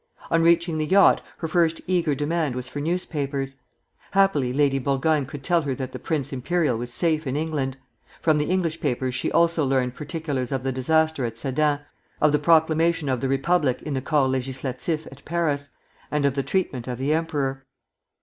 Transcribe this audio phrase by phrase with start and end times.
[0.31, 3.57] On reaching the yacht, her first eager demand was for newspapers.
[4.13, 7.77] Happily Lady Burgoyne could tell her that the Prince Imperial was safe in England;
[8.19, 11.81] from the English papers she also learned particulars of the disaster at Sedan,
[12.19, 15.69] of the proclamation of the Republic in the Corps Législatif at Paris,
[16.09, 17.63] and of the treatment of the emperor.